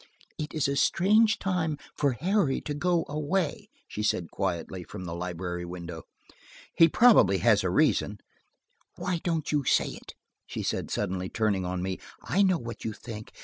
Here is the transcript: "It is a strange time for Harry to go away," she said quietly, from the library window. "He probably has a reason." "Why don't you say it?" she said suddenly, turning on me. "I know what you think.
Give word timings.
"It 0.39 0.55
is 0.55 0.67
a 0.67 0.75
strange 0.75 1.37
time 1.37 1.77
for 1.95 2.13
Harry 2.13 2.59
to 2.61 2.73
go 2.73 3.05
away," 3.07 3.69
she 3.87 4.01
said 4.01 4.31
quietly, 4.31 4.83
from 4.83 5.05
the 5.05 5.13
library 5.13 5.63
window. 5.63 6.05
"He 6.75 6.87
probably 6.87 7.37
has 7.45 7.63
a 7.63 7.69
reason." 7.69 8.17
"Why 8.95 9.19
don't 9.23 9.51
you 9.51 9.63
say 9.63 9.89
it?" 9.89 10.15
she 10.47 10.63
said 10.63 10.89
suddenly, 10.89 11.29
turning 11.29 11.65
on 11.65 11.83
me. 11.83 11.99
"I 12.23 12.41
know 12.41 12.57
what 12.57 12.83
you 12.83 12.93
think. 12.93 13.31